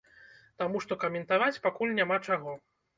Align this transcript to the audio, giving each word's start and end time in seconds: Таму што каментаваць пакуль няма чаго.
Таму 0.61 0.81
што 0.87 0.97
каментаваць 1.05 1.53
пакуль 1.69 1.97
няма 2.03 2.23
чаго. 2.27 2.63